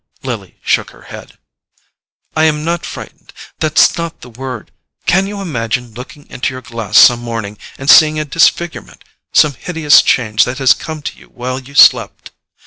Lily 0.23 0.57
shook 0.63 0.89
her 0.89 1.03
head. 1.13 1.37
"I 2.35 2.45
am 2.45 2.65
not 2.65 2.87
frightened: 2.87 3.33
that's 3.59 3.99
not 3.99 4.21
the 4.21 4.31
word. 4.31 4.71
Can 5.05 5.27
you 5.27 5.41
imagine 5.41 5.93
looking 5.93 6.27
into 6.27 6.55
your 6.55 6.61
glass 6.63 6.97
some 6.97 7.19
morning 7.19 7.59
and 7.77 7.87
seeing 7.87 8.19
a 8.19 8.25
disfigurement—some 8.25 9.53
hideous 9.53 10.01
change 10.01 10.43
that 10.45 10.57
has 10.57 10.73
come 10.73 11.03
to 11.03 11.19
you 11.19 11.27
while 11.27 11.59
you 11.59 11.75
slept? 11.75 12.31